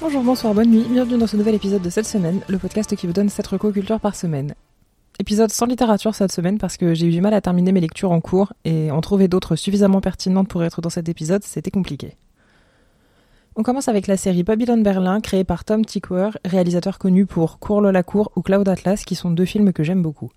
[0.00, 3.06] Bonjour, bonsoir, bonne nuit, bienvenue dans ce nouvel épisode de cette semaine, le podcast qui
[3.06, 4.54] vous donne 7 recours culture par semaine.
[5.18, 8.10] Épisode sans littérature cette semaine parce que j'ai eu du mal à terminer mes lectures
[8.10, 12.16] en cours et en trouver d'autres suffisamment pertinentes pour être dans cet épisode, c'était compliqué.
[13.56, 17.82] On commence avec la série Babylon Berlin créée par Tom Tykwer, réalisateur connu pour Cours
[17.82, 20.30] la cour ou Cloud Atlas qui sont deux films que j'aime beaucoup.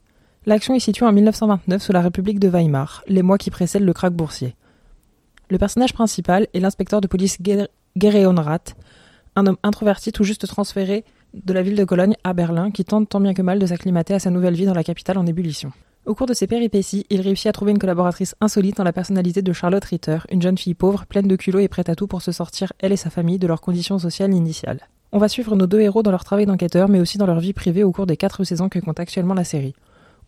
[0.45, 3.93] L'action est située en 1929 sous la République de Weimar, les mois qui précèdent le
[3.93, 4.55] krach boursier.
[5.49, 7.37] Le personnage principal est l'inspecteur de police
[7.95, 8.75] Rath,
[9.35, 13.09] un homme introverti tout juste transféré de la ville de Cologne à Berlin qui tente
[13.09, 15.71] tant bien que mal de s'acclimater à sa nouvelle vie dans la capitale en ébullition.
[16.05, 19.41] Au cours de ses péripéties, il réussit à trouver une collaboratrice insolite en la personnalité
[19.41, 22.21] de Charlotte Ritter, une jeune fille pauvre, pleine de culot et prête à tout pour
[22.21, 24.81] se sortir, elle et sa famille, de leurs conditions sociales initiales.
[25.13, 27.53] On va suivre nos deux héros dans leur travail d'enquêteur, mais aussi dans leur vie
[27.53, 29.75] privée au cours des quatre saisons que compte actuellement la série.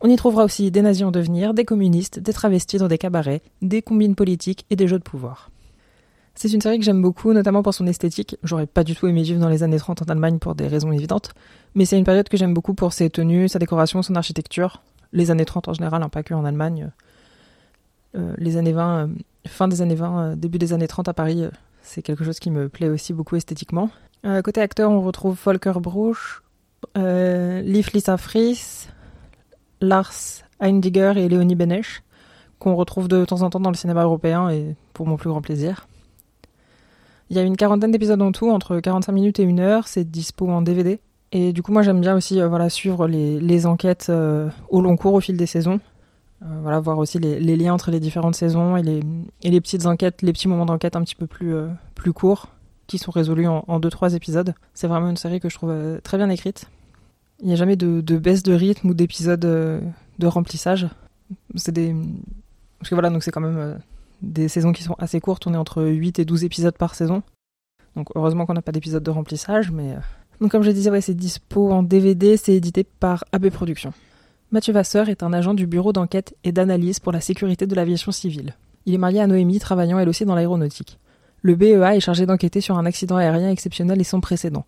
[0.00, 3.42] On y trouvera aussi des nazis en devenir, des communistes, des travestis dans des cabarets,
[3.62, 5.50] des combines politiques et des jeux de pouvoir.
[6.36, 8.36] C'est une série que j'aime beaucoup, notamment pour son esthétique.
[8.42, 10.92] J'aurais pas du tout aimé vivre dans les années 30 en Allemagne pour des raisons
[10.92, 11.32] évidentes,
[11.74, 14.82] mais c'est une période que j'aime beaucoup pour ses tenues, sa décoration, son architecture.
[15.14, 16.90] Les années 30 en général, hein, pas que en Allemagne.
[18.16, 19.06] Euh, les années 20, euh,
[19.46, 21.42] fin des années 20, euh, début des années 30 à Paris,
[21.80, 23.88] c'est quelque chose qui me plaît aussi beaucoup esthétiquement.
[24.44, 26.42] côté acteur, on retrouve Volker Bruch,
[26.96, 28.88] Liv Lisa Fries,
[29.80, 32.02] Lars Eindiger et Léonie Benesch,
[32.58, 35.40] qu'on retrouve de temps en temps dans le cinéma européen et pour mon plus grand
[35.40, 35.86] plaisir.
[37.28, 39.88] Il y a une quarantaine d'épisodes en tout, entre 45 minutes et une heure.
[39.88, 41.00] C'est dispo en DVD.
[41.32, 44.96] Et du coup, moi, j'aime bien aussi euh, voilà, suivre les, enquêtes euh, au long
[44.96, 45.80] cours, au fil des saisons.
[46.42, 49.00] Euh, voilà, voir aussi les, liens entre les différentes saisons et les,
[49.42, 51.54] et les petites enquêtes, les petits moments d'enquête un petit peu plus,
[51.94, 52.48] plus courts,
[52.86, 54.54] qui sont résolus en 2-3 épisodes.
[54.72, 56.66] C'est vraiment une série que je trouve très bien écrite.
[57.40, 60.88] Il n'y a jamais de, de, baisse de rythme ou d'épisodes de remplissage.
[61.56, 61.94] C'est des.
[62.78, 63.78] Parce que voilà, donc c'est quand même
[64.22, 67.22] des saisons qui sont assez courtes, on est entre 8 et 12 épisodes par saison.
[67.94, 69.92] Donc heureusement qu'on n'a pas d'épisode de remplissage, mais...
[69.92, 70.00] Euh,
[70.40, 73.92] donc comme je disais, c'est dispo en DVD, c'est édité par AB Productions.
[74.52, 78.12] Mathieu Vasseur est un agent du bureau d'enquête et d'analyse pour la sécurité de l'aviation
[78.12, 78.54] civile.
[78.84, 80.98] Il est marié à Noémie, travaillant elle aussi dans l'aéronautique.
[81.42, 84.64] Le BEA est chargé d'enquêter sur un accident aérien exceptionnel et sans précédent.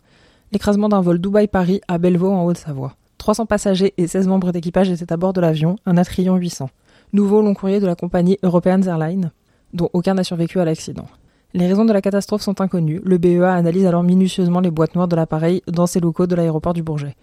[0.51, 2.95] L'écrasement d'un vol Dubaï-Paris à Bellevaux en Haute-Savoie.
[3.19, 6.69] 300 passagers et 16 membres d'équipage étaient à bord de l'avion, un Atrion 800.
[7.13, 9.31] Nouveau long courrier de la compagnie European Airlines,
[9.73, 11.07] dont aucun n'a survécu à l'accident.
[11.53, 13.01] Les raisons de la catastrophe sont inconnues.
[13.03, 16.73] Le BEA analyse alors minutieusement les boîtes noires de l'appareil dans ses locaux de l'aéroport
[16.73, 17.15] du Bourget.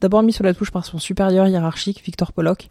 [0.00, 2.68] D'abord mis sous la touche par son supérieur hiérarchique, Victor Pollock,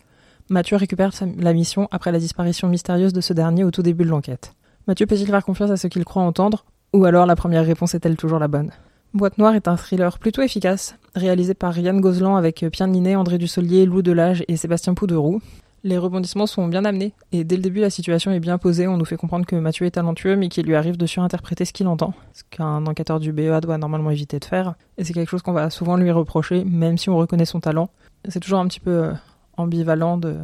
[0.50, 4.09] Mathieu récupère la mission après la disparition mystérieuse de ce dernier au tout début de
[4.09, 4.54] l'enquête.
[4.86, 8.18] Mathieu peut-il faire confiance à ce qu'il croit entendre Ou alors la première réponse est-elle
[8.18, 8.72] toujours la bonne?
[9.14, 13.38] Boîte Noire est un thriller plutôt efficace, réalisé par Yann Gozlan avec Pierre Ninet, André
[13.38, 15.42] Dussolier, Lou Delage et Sébastien Pouderoux,
[15.84, 18.88] les rebondissements sont bien amenés, et dès le début, la situation est bien posée.
[18.88, 21.74] On nous fait comprendre que Mathieu est talentueux, mais qu'il lui arrive de surinterpréter ce
[21.74, 24.75] qu'il entend, ce qu'un enquêteur du BEA doit normalement éviter de faire.
[24.97, 27.90] Et c'est quelque chose qu'on va souvent lui reprocher, même si on reconnaît son talent.
[28.28, 29.14] C'est toujours un petit peu euh,
[29.58, 30.36] ambivalent de,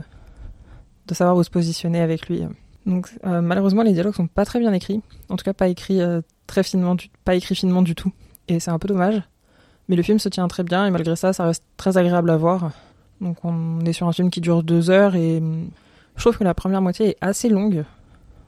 [1.08, 2.44] de savoir où se positionner avec lui.
[2.88, 6.02] Donc euh, malheureusement, les dialogues sont pas très bien écrits, en tout cas pas écrits
[6.02, 6.96] euh, très finement,
[7.26, 8.12] pas écrits finement du tout.
[8.48, 9.22] Et c'est un peu dommage.
[9.90, 12.38] Mais le film se tient très bien et malgré ça, ça reste très agréable à
[12.38, 12.72] voir.
[13.22, 15.70] Donc on est sur un film qui dure deux heures et hum,
[16.16, 17.86] je trouve que la première moitié est assez longue,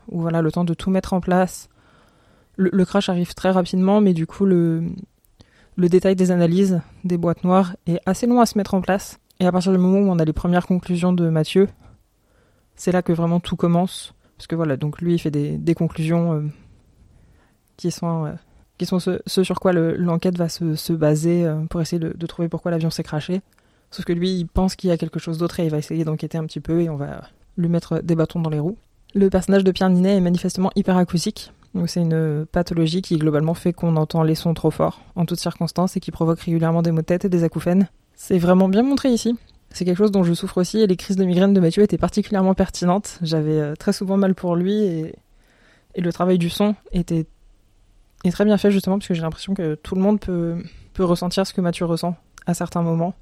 [0.09, 1.69] où voilà le temps de tout mettre en place.
[2.55, 4.83] Le, crash arrive très rapidement, mais du coup le,
[5.77, 9.19] détail des analyses des boîtes noires est assez long à se mettre en place.
[9.39, 11.69] Et à partir du moment où on a les premières conclusions de Mathieu,
[12.75, 14.13] c'est là que vraiment tout commence.
[14.35, 16.41] Parce que voilà, donc lui il fait des, conclusions euh,
[17.77, 18.33] qui sont, euh,
[18.77, 22.49] qui sont ce, sur quoi l'enquête va se, se baser euh, pour essayer de trouver
[22.49, 23.41] pourquoi l'avion s'est crashé.
[23.91, 26.03] Sauf que lui, il pense qu'il y a quelque chose d'autre et il va essayer
[26.03, 27.23] d'enquêter un petit peu et on va
[27.57, 28.77] lui mettre des bâtons dans les roues.
[29.15, 31.51] Le personnage de Pierre Ninet est manifestement hyperacousique.
[31.75, 35.39] Donc c'est une pathologie qui globalement fait qu'on entend les sons trop forts en toutes
[35.39, 37.87] circonstances et qui provoque régulièrement des maux de tête et des acouphènes.
[38.15, 39.37] C'est vraiment bien montré ici.
[39.71, 41.99] C'est quelque chose dont je souffre aussi et les crises de migraine de Mathieu étaient
[41.99, 43.19] particulièrement pertinentes.
[43.21, 45.15] J'avais euh, très souvent mal pour lui et,
[45.97, 47.25] le travail du son était
[48.31, 51.51] très bien fait justement parce que j'ai l'impression que tout le monde peut ressentir ce
[51.51, 52.15] que Mathieu ressent
[52.45, 53.15] à certains moments.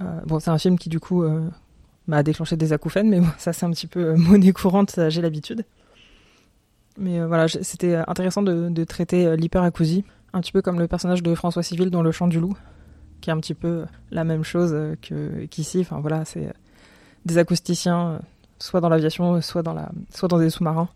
[0.00, 1.48] Euh, bon, c'est un film qui du coup euh,
[2.06, 5.64] m'a déclenché des acouphènes, mais ça c'est un petit peu euh, monnaie courante, j'ai l'habitude.
[6.98, 11.62] Mais voilà, c'était intéressant de, traiter l'hyperacousie, un petit peu comme le personnage de François
[11.62, 12.56] Civil dans Le Chant du Loup,
[13.20, 14.74] qui est un petit peu la même chose
[15.48, 15.78] qu'ici.
[15.78, 16.52] enfin voilà, c'est
[17.24, 18.20] des acousticiens,
[18.58, 20.88] soit dans l'aviation, soit dans la, soit dans des sous-marins,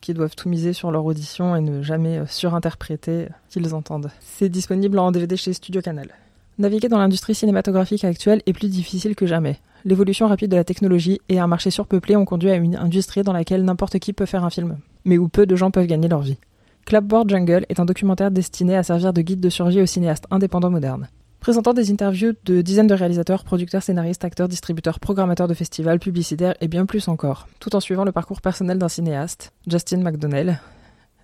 [0.00, 4.12] qui doivent tout miser sur leur audition et ne jamais surinterpréter qu'ils entendent.
[4.20, 6.12] C'est disponible en DVD chez Studio Canal.
[6.58, 9.58] Naviguer dans l'industrie cinématographique actuelle est plus difficile que jamais.
[9.84, 13.32] L'évolution rapide de la technologie et un marché surpeuplé ont conduit à une industrie dans
[13.32, 16.20] laquelle n'importe qui peut faire un film, mais où peu de gens peuvent gagner leur
[16.20, 16.36] vie.
[16.84, 20.70] Clapboard Jungle est un documentaire destiné à servir de guide de survie aux cinéastes indépendants
[20.70, 21.08] modernes.
[21.40, 26.54] Présentant des interviews de dizaines de réalisateurs, producteurs, scénaristes, acteurs, distributeurs, programmateurs de festivals, publicitaires
[26.60, 30.60] et bien plus encore, tout en suivant le parcours personnel d'un cinéaste, Justin McDonnell,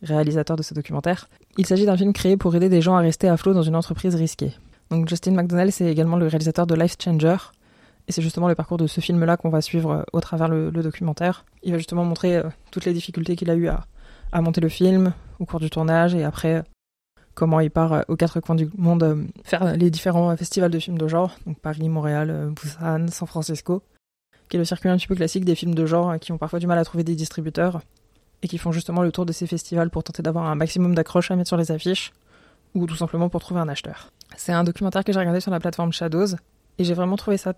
[0.02, 1.28] réalisateur de ce documentaire.
[1.56, 3.76] Il s'agit d'un film créé pour aider des gens à rester à flot dans une
[3.76, 4.52] entreprise risquée.
[5.06, 7.37] Justin McDonnell, c'est également le réalisateur de Life Changer,
[8.08, 10.70] et c'est justement le parcours de ce film-là qu'on va suivre euh, au travers le,
[10.70, 11.44] documentaire.
[11.62, 13.85] Il va justement montrer euh, toutes les difficultés qu'il a eu à,
[14.32, 16.64] à, monter le film au cours du tournage et après
[17.35, 20.99] comment il part euh, aux quatre coins du monde faire les différents festivals de films
[20.99, 23.82] de genre, donc Paris, Montréal, Busan, San Francisco,
[24.49, 26.61] qui est le circuit un petit peu classique des films de genre qui ont parfois
[26.61, 27.82] du mal à trouver des distributeurs
[28.43, 31.31] et qui font justement le tour de ces festivals pour tenter d'avoir un maximum d'accroches
[31.31, 32.12] à mettre sur les affiches
[32.82, 34.10] ou tout simplement pour trouver un acheteur.
[34.36, 36.36] C'est un documentaire que j'ai regardé sur la plateforme Shadows
[36.78, 37.54] et j'ai vraiment trouvé ça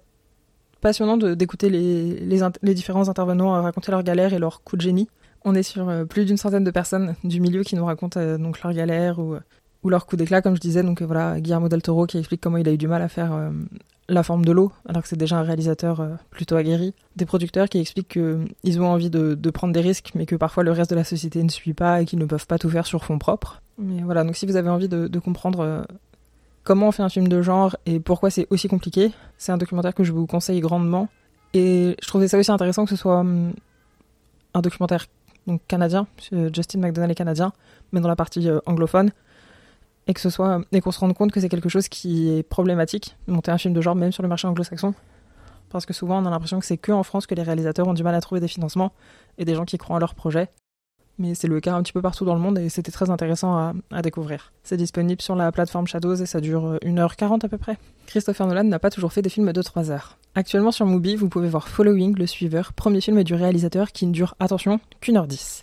[0.81, 5.08] passionnant d'écouter les, différents intervenants raconter leurs galères et leurs coups de génie.
[5.44, 8.37] On est sur euh, plus d'une centaine de personnes du milieu qui nous racontent euh,
[8.37, 9.40] donc leurs galères ou, euh,
[9.84, 10.82] leurs coups d'éclat, comme je disais.
[10.82, 13.32] Donc voilà, Guillermo del Toro qui explique comment il a eu du mal à faire
[14.11, 16.93] la forme de l'eau, alors que c'est déjà un réalisateur plutôt aguerri.
[17.17, 20.64] Des producteurs qui expliquent qu'ils ont envie de, de, prendre des risques, mais que parfois
[20.64, 22.87] le reste de la société ne suit pas et qu'ils ne peuvent pas tout faire
[22.87, 23.62] sur fond propre.
[23.81, 25.87] Mais voilà, donc si vous avez envie de, comprendre
[26.65, 29.11] comment on fait un film de genre et pourquoi c'est aussi compliqué.
[29.38, 31.09] C'est un documentaire que je vous conseille grandement.
[31.55, 33.53] Et je trouvais ça aussi intéressant que ce soit hum,
[34.55, 35.06] un documentaire
[35.69, 36.06] canadien,
[36.53, 37.53] Justin McDonald est canadien,
[37.93, 39.11] mais dans la partie euh, anglophone,
[40.06, 42.43] et que ce soit et qu'on se rende compte que c'est quelque chose qui est
[42.43, 44.94] problématique, monter un film de genre même sur le marché anglo-saxon,
[45.71, 47.94] parce que souvent on a l'impression que c'est que en France que les réalisateurs ont
[47.94, 48.93] du mal à trouver des financements
[49.38, 50.50] et des gens qui croient en leur projet
[51.20, 53.75] mais c'est le cas un petit peu partout dans le monde et c'était très intéressant
[53.90, 54.52] à, découvrir.
[54.64, 57.76] C'est disponible sur la plateforme Shadows et ça dure 1h40 à peu près.
[58.06, 60.17] Christopher Nolan n'a pas toujours fait des films de 3 heures.
[60.34, 64.12] Actuellement sur Mubi, vous pouvez voir Following, le suiveur, premier film du réalisateur qui ne
[64.12, 65.62] dure, attention, qu'une heure 10.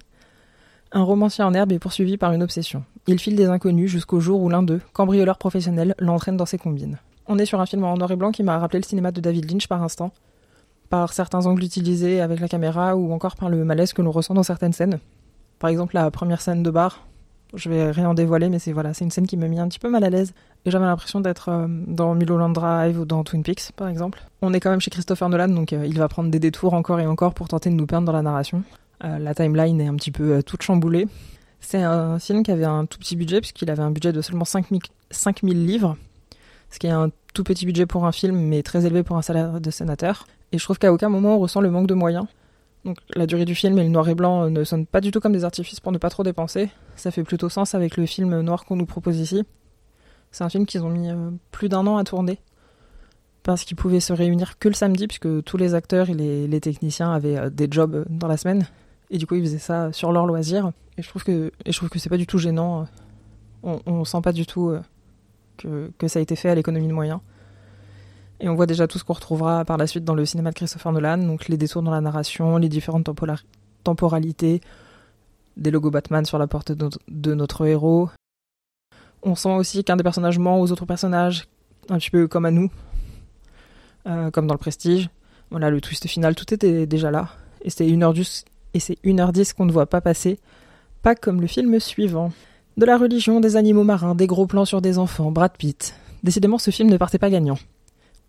[0.91, 2.83] Un romancier en herbe est poursuivi par une obsession.
[3.07, 6.99] Il file des inconnus jusqu'au jour où l'un d'eux, cambrioleur professionnel, l'entraîne dans ses combines.
[7.25, 9.19] On est sur un film en noir et blanc qui m'a rappelé le cinéma de
[9.19, 10.11] David Lynch par instant,
[10.89, 14.33] par certains angles utilisés avec la caméra ou encore par le malaise que l'on ressent
[14.33, 14.99] dans certaines scènes.
[15.59, 17.07] Par exemple, la première scène de bar,
[17.53, 19.79] je vais rien dévoiler, mais c'est voilà, c'est une scène qui m'a mis un petit
[19.79, 20.33] peu mal à l'aise.
[20.65, 24.19] Et j'avais l'impression d'être euh, dans Mulholland Drive ou dans Twin Peaks, par exemple.
[24.41, 26.99] On est quand même chez Christopher Nolan, donc euh, il va prendre des détours encore
[26.99, 28.63] et encore pour tenter de nous perdre dans la narration.
[29.03, 31.07] Euh, la timeline est un petit peu toute chamboulée.
[31.59, 34.45] C'est un film qui avait un tout petit budget, puisqu'il avait un budget de seulement
[34.45, 35.97] 5000, 5000 livres,
[36.69, 39.21] ce qui est un tout petit budget pour un film, mais très élevé pour un
[39.21, 40.27] salaire de sénateur.
[40.51, 42.25] Et je trouve qu'à aucun moment on ressent le manque de moyens.
[42.87, 45.11] Donc la durée du film et le noir et blanc euh, ne sonnent pas du
[45.11, 46.69] tout comme des artifices pour ne pas trop dépenser.
[46.95, 49.43] Ça fait plutôt sens avec le film noir qu'on nous propose ici.
[50.31, 52.39] C'est un film qu'ils ont mis euh, plus d'un an à tourner
[53.43, 57.11] parce qu'ils pouvaient se réunir que le samedi puisque tous les acteurs et les, techniciens
[57.11, 58.65] avaient euh, des jobs dans la semaine
[59.09, 60.71] et du coup ils faisaient ça sur leur loisir.
[60.97, 62.87] Et je trouve que et je trouve que c'est pas du tout gênant.
[63.63, 64.73] On, sent pas du tout
[65.57, 67.19] que, que ça a été fait à l'économie de moyens.
[68.39, 70.55] Et on voit déjà tout ce qu'on retrouvera par la suite dans le cinéma de
[70.55, 73.09] Christopher Nolan, donc les détours dans la narration, les différentes
[73.83, 74.61] temporalités,
[75.55, 78.09] des logos Batman sur la porte de notre, héros.
[79.23, 81.47] On sent aussi qu'un des personnages ment aux autres personnages,
[81.89, 82.69] un petit peu comme à nous,
[84.05, 85.09] euh, comme dans le Prestige.
[85.49, 87.29] Voilà, le twist final, tout était déjà là.
[87.61, 88.45] Et c'est 1h10,
[88.75, 90.39] et c'est 1h10 qu'on ne voit pas passer,
[91.01, 92.31] pas comme le film suivant.
[92.77, 95.95] De la religion, des animaux marins, des gros plans sur des enfants, Brad Pitt.
[96.21, 97.57] Décidément, ce film ne partait pas gagnant.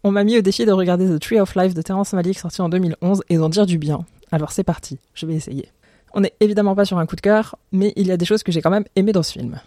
[0.05, 2.62] On m'a mis au défi de regarder The Tree of Life de Terrence Malick sorti
[2.62, 4.05] en 2011 et d'en dire du bien.
[4.31, 5.71] Alors c'est parti, je vais essayer.
[6.14, 8.45] On n'est évidemment pas sur un coup de cœur, mais il y a des choses
[8.45, 9.61] que j'ai quand même aimées dans ce film.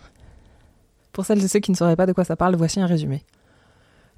[1.11, 3.23] Pour celles et ceux qui ne sauraient pas de quoi ça parle, voici un résumé.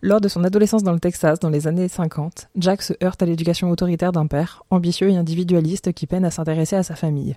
[0.01, 3.25] Lors de son adolescence dans le Texas, dans les années 50, Jack se heurte à
[3.25, 7.35] l'éducation autoritaire d'un père, ambitieux et individualiste qui peine à s'intéresser à sa famille.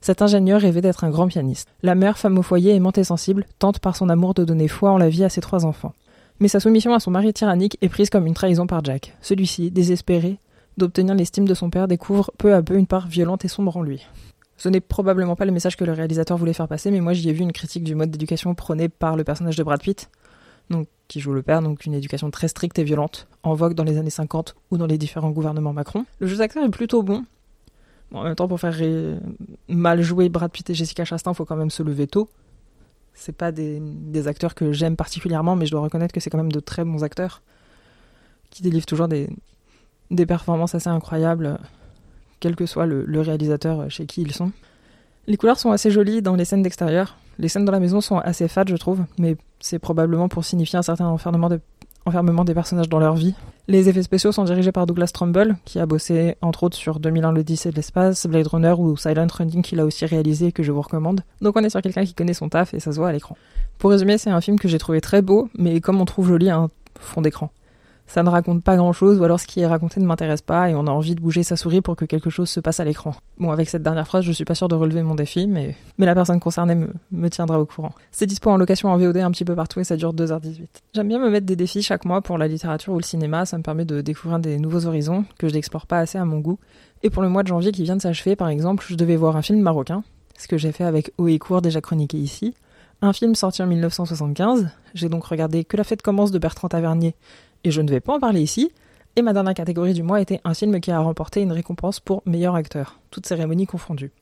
[0.00, 1.68] Cet ingénieur rêvait d'être un grand pianiste.
[1.82, 4.90] La mère, femme au foyer, aimante et sensible, tente par son amour de donner foi
[4.90, 5.94] en la vie à ses trois enfants.
[6.40, 9.16] Mais sa soumission à son mari tyrannique est prise comme une trahison par Jack.
[9.22, 10.38] Celui-ci, désespéré
[10.76, 13.82] d'obtenir l'estime de son père, découvre peu à peu une part violente et sombre en
[13.82, 14.06] lui.
[14.58, 17.28] Ce n'est probablement pas le message que le réalisateur voulait faire passer, mais moi j'y
[17.28, 20.10] ai vu une critique du mode d'éducation prôné par le personnage de Brad Pitt,
[20.70, 23.84] donc, qui joue le père, donc une éducation très stricte et violente, en vogue dans
[23.84, 26.04] les années 50 ou dans les différents gouvernements Macron.
[26.18, 27.24] Le jeu d'acteur est plutôt bon.
[28.12, 28.76] en même temps, pour faire
[29.68, 32.28] mal jouer Brad Pitt et Jessica Chastain, il faut quand même se lever tôt.
[33.16, 36.52] C'est pas des, acteurs que j'aime particulièrement, mais je dois reconnaître que c'est quand même
[36.52, 37.42] de très bons acteurs
[38.50, 39.28] qui délivrent toujours des,
[40.10, 41.58] des performances assez incroyables,
[42.40, 44.52] quel que soit le, réalisateur chez qui ils sont.
[45.26, 47.18] Les couleurs sont assez jolies dans les scènes d'extérieur.
[47.38, 50.78] Les scènes dans la maison sont assez fades, je trouve, mais c'est probablement pour signifier
[50.78, 51.50] un certain enfermement,
[52.04, 53.34] enfermement des personnages dans leur vie.
[53.68, 57.32] Les effets spéciaux sont dirigés par Douglas Trumbull, qui a bossé entre autres sur 2001
[57.32, 60.70] l'Odyssée de l'espace, Blade Runner ou Silent Running qu'il a aussi réalisé et que je
[60.70, 61.22] vous recommande.
[61.40, 63.36] Donc on est sur quelqu'un qui connaît son taf et ça se voit à l'écran.
[63.78, 66.48] Pour résumer, c'est un film que j'ai trouvé très beau, mais comme on trouve joli
[66.48, 66.70] un
[67.00, 67.50] fond d'écran
[68.06, 70.70] ça ne raconte pas grand chose, ou alors ce qui est raconté ne m'intéresse pas,
[70.70, 72.84] et on a envie de bouger sa souris pour que quelque chose se passe à
[72.84, 73.14] l'écran.
[73.38, 76.06] Bon, avec cette dernière phrase, je suis pas sûr de relever mon défi, mais, mais
[76.06, 76.76] la personne concernée
[77.10, 77.92] me, tiendra au courant.
[78.12, 80.66] C'est dispo en location en VOD un petit peu partout et ça dure 2h18.
[80.94, 83.58] J'aime bien me mettre des défis chaque mois pour la littérature ou le cinéma, ça
[83.58, 86.58] me permet de découvrir des nouveaux horizons que je n'explore pas assez à mon goût.
[87.02, 89.36] Et pour le mois de janvier qui vient de s'achever, par exemple, je devais voir
[89.36, 90.02] un film marocain,
[90.38, 92.54] ce que j'ai fait avec Haut et Court déjà chroniqué ici.
[93.02, 97.14] Un film sorti en 1975, j'ai donc regardé Que la fête commence de Bertrand Tavernier,
[97.66, 98.70] et je ne vais pas en parler ici.
[99.16, 102.22] Et ma dernière catégorie du mois était un film qui a remporté une récompense pour
[102.26, 104.12] meilleur acteur, toutes cérémonies confondues.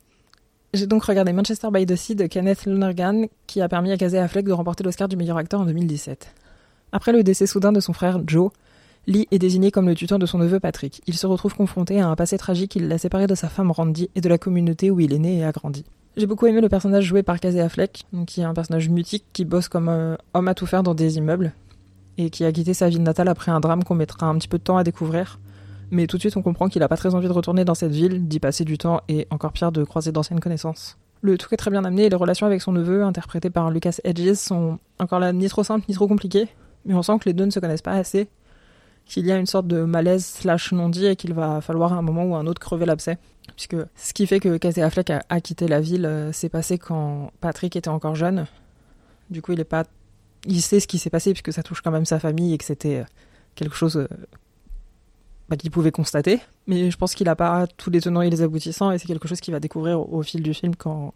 [0.72, 4.18] J'ai donc regardé Manchester by the Sea de Kenneth Lonergan, qui a permis à Casey
[4.18, 6.34] Affleck de remporter l'Oscar du meilleur acteur en 2017.
[6.92, 8.50] Après le décès soudain de son frère Joe,
[9.06, 11.02] Lee est désigné comme le tuteur de son neveu Patrick.
[11.06, 14.08] Il se retrouve confronté à un passé tragique qui l'a séparé de sa femme Randy
[14.14, 15.84] et de la communauté où il est né et a grandi.
[16.16, 19.44] J'ai beaucoup aimé le personnage joué par Casey Affleck, qui est un personnage mutique qui
[19.44, 21.52] bosse comme euh, homme à tout faire dans des immeubles,
[22.18, 24.58] et qui a quitté sa ville natale après un drame qu'on mettra un petit peu
[24.58, 25.38] de temps à découvrir.
[25.90, 27.92] Mais tout de suite, on comprend qu'il n'a pas très envie de retourner dans cette
[27.92, 30.98] ville, d'y passer du temps et encore pire de croiser d'anciennes connaissances.
[31.20, 33.98] Le truc est très bien amené et les relations avec son neveu, interprétées par Lucas
[34.04, 36.48] Hedges, sont encore là ni trop simples ni trop compliquées,
[36.84, 38.28] mais on sent que les deux ne se connaissent pas assez,
[39.06, 42.02] qu'il y a une sorte de malaise slash non-dit et qu'il va falloir à un
[42.02, 43.18] moment ou un autre crever l'abcès.
[43.56, 46.78] Puisque ce qui fait que Casey Affleck a, a quitté la ville euh, s'est passé
[46.78, 48.46] quand Patrick était encore jeune.
[49.30, 49.84] Du coup, il est pas
[50.46, 52.64] il sait ce qui s'est passé puisque ça touche quand même sa famille et que
[52.64, 53.04] c'était euh,
[53.54, 54.08] quelque chose euh,
[55.48, 56.40] bah, qu'il pouvait constater.
[56.66, 59.28] Mais je pense qu'il n'a pas tous les tenants et les aboutissants et c'est quelque
[59.28, 61.14] chose qu'il va découvrir au, fil du film quand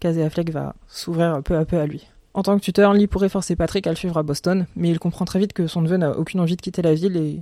[0.00, 2.06] Casey Affleck va s'ouvrir peu à peu à lui.
[2.34, 4.98] En tant que tuteur, Lee pourrait forcer Patrick à le suivre à Boston, mais il
[4.98, 7.40] comprend très vite que son neveu n'a aucune envie de quitter la ville et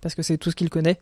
[0.00, 0.98] parce que c'est tout ce qu'il connaît.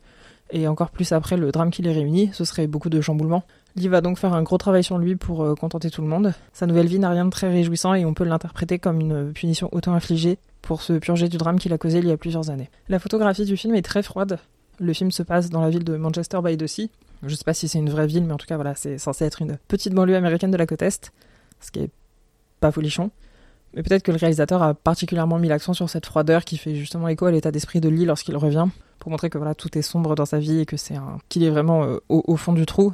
[0.51, 3.45] Et encore plus après le drame qui les réunit, ce serait beaucoup de chamboulements.
[3.77, 6.35] Lee va donc faire un gros travail sur lui pour euh, contenter tout le monde.
[6.53, 9.71] Sa nouvelle vie n'a rien de très réjouissant et on peut l'interpréter comme une punition
[9.73, 12.71] auto-infligée pour se purger du drame qu'il a causé il y a plusieurs années.
[12.89, 14.39] La photographie du film est très froide.
[14.79, 16.91] Le film se passe dans la ville de Manchester by the Sea.
[17.23, 19.25] Je sais pas si c'est une vraie ville, mais en tout cas, voilà, c'est censé
[19.25, 21.13] être une petite banlieue américaine de la côte Est,
[21.61, 21.91] ce qui est
[22.61, 23.11] pas folichon.
[23.75, 27.09] Mais peut-être que le réalisateur a particulièrement mis l'accent sur cette froideur qui fait justement
[27.09, 28.67] écho à l'état d'esprit de Lee lorsqu'il revient,
[29.03, 31.19] pour montrer que voilà, tout est sombre dans sa vie et que c'est un...
[31.29, 32.93] qu'il est vraiment euh, au, fond du trou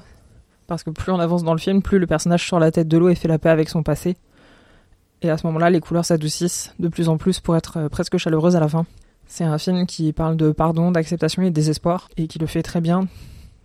[0.67, 2.97] parce que plus on avance dans le film, plus le personnage sort la tête de
[2.97, 4.17] l'eau et fait la paix avec son passé.
[5.21, 8.17] Et à ce moment-là, les couleurs s'adoucissent de plus en plus pour être euh, presque
[8.17, 8.87] chaleureuses à la fin.
[9.27, 12.62] C'est un film qui parle de pardon, d'acceptation et de désespoir, et qui le fait
[12.62, 13.07] très bien,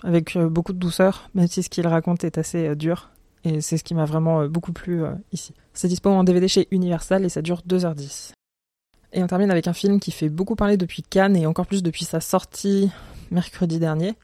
[0.03, 3.09] avec euh, beaucoup de douceur, même si ce qu'il raconte est assez dur.
[3.45, 5.53] Et c'est ce qui m'a vraiment beaucoup plu ici.
[5.73, 8.33] C'est dispo en DVD chez Universal et ça dure 2h10.
[9.15, 11.83] Et on termine avec un film qui fait beaucoup parler depuis Cannes et encore plus
[11.83, 12.91] depuis sa sortie
[13.29, 14.15] mercredi dernier.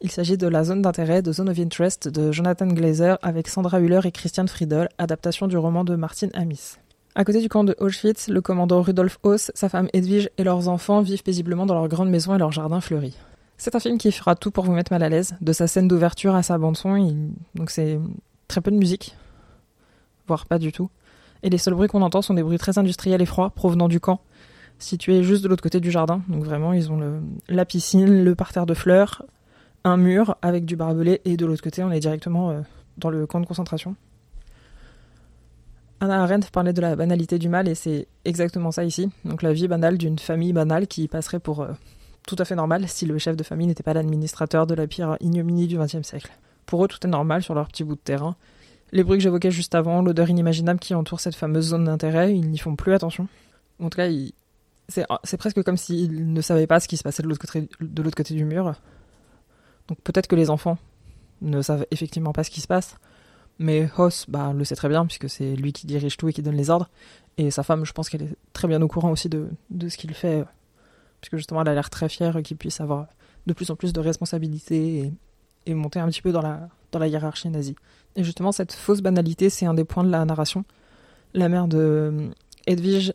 [0.00, 3.80] Il s'agit de La zone d'intérêt, de Zone of Interest de Jonathan Glazer avec Sandra
[3.80, 6.76] Hüller et Christian Friedel, adaptation du roman de Martin Amis.
[7.16, 10.68] À côté du camp de Auschwitz, le commandant Rudolf Haus, sa femme Edwige et leurs
[10.68, 13.16] enfants vivent paisiblement dans leur grande maison et leur jardin fleuri.
[13.56, 15.88] C'est un film qui fera tout pour vous mettre mal à l'aise, de sa scène
[15.88, 17.16] d'ouverture à sa bande-son,
[17.54, 17.98] donc c'est
[18.46, 19.16] très peu de musique,
[20.28, 20.90] voire pas du tout.
[21.42, 23.98] Et les seuls bruits qu'on entend sont des bruits très industriels et froids provenant du
[23.98, 24.20] camp,
[24.78, 26.22] situé juste de l'autre côté du jardin.
[26.28, 29.22] Donc vraiment, ils ont la piscine, le parterre de fleurs,
[29.84, 32.60] un mur avec du barbelé et de l'autre côté, on est directement euh,
[32.98, 33.94] dans le camp de concentration.
[36.00, 39.10] Anna Arendt parlait de la banalité du mal et c'est exactement ça ici.
[39.24, 41.72] Donc la vie banale d'une famille banale qui passerait pour euh,
[42.26, 45.16] tout à fait normale si le chef de famille n'était pas l'administrateur de la pire
[45.20, 46.32] ignominie du XXe siècle.
[46.66, 48.36] Pour eux, tout est normal sur leur petit bout de terrain.
[48.92, 52.48] Les bruits que j'évoquais juste avant, l'odeur inimaginable qui entoure cette fameuse zone d'intérêt, ils
[52.50, 53.28] n'y font plus attention.
[53.80, 54.08] En tout cas,
[54.88, 57.40] c'est presque comme s'ils ne savaient pas ce qui se passait de l'autre
[58.16, 58.74] côté, du mur.
[59.88, 60.78] Donc peut-être que les enfants
[61.42, 62.96] ne savent effectivement pas ce qui se passe,
[63.58, 66.42] mais Hoss bah, le sait très bien puisque c'est lui qui dirige tout et qui
[66.42, 66.88] donne les ordres.
[67.36, 69.48] Et sa femme, je pense qu'elle est très bien au courant aussi de,
[69.88, 70.44] ce qu'il fait,
[71.20, 73.06] puisque justement elle a l'air très fière qu'il puisse avoir
[73.46, 75.12] de plus en plus de responsabilités et,
[75.66, 77.76] et, monter un petit peu dans la, dans la hiérarchie nazie.
[78.16, 80.64] Et justement, cette fausse banalité, c'est un des points de la narration.
[81.34, 82.30] La mère de
[82.66, 83.12] Edwige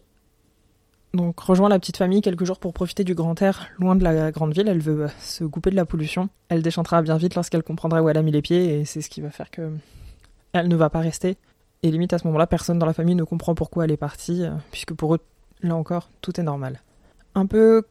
[1.14, 4.32] donc rejoint la petite famille quelques jours pour profiter du grand air loin de la
[4.32, 4.68] grande ville.
[4.68, 6.30] Elle veut euh, se couper de la pollution.
[6.50, 9.10] Elle déchantera bien vite lorsqu'elle comprendra où elle a mis les pieds et c'est ce
[9.10, 9.72] qui va faire que
[10.54, 11.38] elle ne va pas rester.
[11.84, 14.44] Et limite à ce moment-là, personne dans la famille ne comprend pourquoi elle est partie,
[14.44, 15.20] euh, puisque pour eux,
[15.64, 16.82] là encore, tout est normal.
[17.36, 17.84] Un peu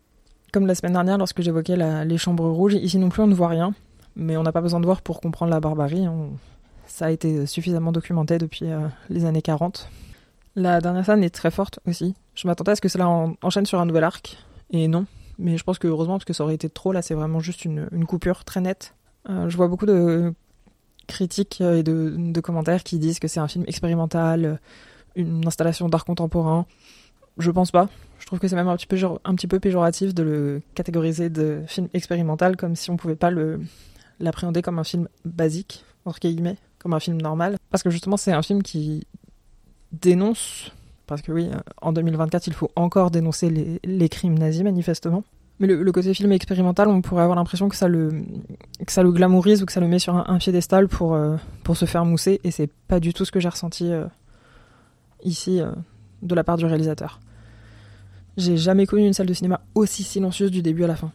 [0.52, 3.48] comme la semaine dernière lorsque j'évoquais les chambres rouges, ici non plus on ne voit
[3.48, 3.74] rien,
[4.16, 6.06] mais on n'a pas besoin de voir pour comprendre la barbarie.
[6.86, 9.88] Ça a été suffisamment documenté depuis euh, les années 40.
[10.60, 12.14] La dernière scène est très forte aussi.
[12.34, 14.36] Je m'attendais à ce que cela enchaîne sur un nouvel arc,
[14.70, 15.06] et non.
[15.38, 17.64] Mais je pense que heureusement, parce que ça aurait été trop, là, c'est vraiment juste
[17.64, 18.94] une, coupure très nette.
[19.30, 20.34] Euh, je vois beaucoup de
[21.06, 24.60] critiques et de, de commentaires qui disent que c'est un film expérimental,
[25.16, 26.66] une installation d'art contemporain.
[27.38, 27.88] Je pense pas.
[28.18, 31.30] Je trouve que c'est même un petit, peu, un petit peu péjoratif de le catégoriser
[31.30, 33.30] de film expérimental comme si on pouvait pas
[34.20, 37.56] l'appréhender comme un film basique, entre guillemets, comme un film normal.
[37.70, 39.06] Parce que justement, c'est un film qui
[39.92, 40.72] dénonce,
[41.06, 41.48] parce que oui,
[41.82, 45.24] en 2024, il faut encore dénoncer les, crimes nazis, manifestement.
[45.58, 48.22] Mais le, côté film expérimental, on pourrait avoir l'impression que ça le
[48.86, 51.36] que ça le glamourise ou que ça le met sur un, un piédestal pour euh,
[51.64, 54.06] pour se faire mousser, et c'est pas du tout ce que j'ai ressenti euh,
[55.22, 55.70] ici euh,
[56.22, 57.20] de la part du réalisateur.
[58.36, 61.12] J'ai jamais connu une salle de cinéma aussi silencieuse du début à la fin.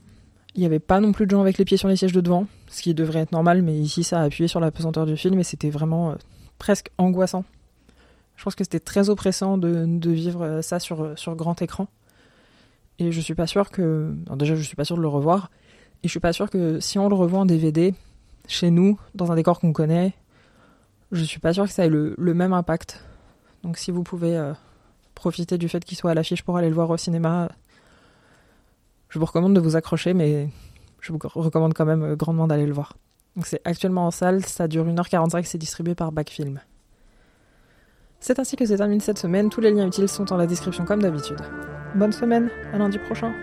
[0.55, 2.21] Il n'y avait pas non plus de gens avec les pieds sur les sièges de
[2.21, 5.17] devant, ce qui devrait être normal, mais ici ça a appuyé sur la pesanteur du
[5.17, 6.15] film et c'était vraiment euh,
[6.59, 7.43] presque angoissant.
[8.35, 11.87] Je pense que c'était très oppressant de, vivre ça sur, sur grand écran.
[12.99, 14.13] Et je suis pas sûr que.
[14.35, 15.51] Déjà, je suis pas sûr de le revoir.
[16.03, 17.93] Et je suis pas sûr que si on le revoit en DVD,
[18.47, 20.13] chez nous, dans un décor qu'on connaît,
[21.11, 23.03] je suis pas sûr que ça ait le, le même impact.
[23.63, 24.53] Donc si vous pouvez euh,
[25.15, 27.49] profiter du fait qu'il soit à l'affiche pour aller le voir au cinéma,
[29.09, 30.49] je vous recommande de vous accrocher, mais
[31.01, 32.97] je vous recommande quand même euh, grandement d'aller le voir.
[33.35, 36.59] Donc c'est actuellement en salle, ça dure 1h45, c'est distribué par Backfilm.
[38.19, 40.85] C'est ainsi que se termine cette semaine, tous les liens utiles sont dans la description
[40.85, 41.39] comme d'habitude.
[41.95, 43.33] Bonne semaine, à lundi prochain